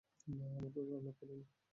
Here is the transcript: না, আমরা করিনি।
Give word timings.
না, 0.27 0.45
আমরা 0.97 1.11
করিনি। 1.19 1.45